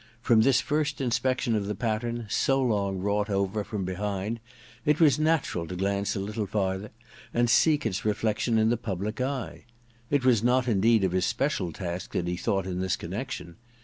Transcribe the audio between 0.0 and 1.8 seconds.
From this first inspec tion of the